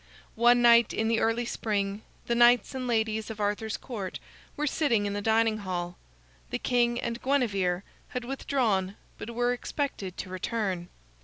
[0.33, 4.17] One night, in the early spring, the knights and ladies of Arthur's Court
[4.57, 5.95] were sitting in the dining hall.
[6.49, 10.89] The king and Guinevere had withdrawn, but were expected to return.